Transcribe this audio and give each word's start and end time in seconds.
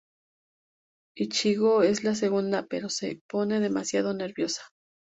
Ichigo 1.15 1.83
es 1.83 2.03
la 2.03 2.15
segunda, 2.15 2.65
pero 2.65 2.89
se 2.89 3.21
pone 3.29 3.59
demasiado 3.59 4.15
nerviosa. 4.15 4.63